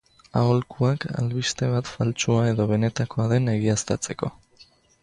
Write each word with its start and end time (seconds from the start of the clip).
Aholkuak 0.39 1.05
albiste 1.19 1.69
bat 1.75 1.91
faltsua 1.91 2.49
edo 2.55 2.67
benetakoa 2.73 3.31
den 3.35 3.55
egiaztatzeko. 3.57 4.37